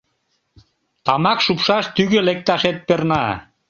Тамак 1.05 1.39
шупшаш 1.45 1.85
тӱгӧ 1.95 2.19
лекташет 2.27 2.77
перна. 2.87 3.25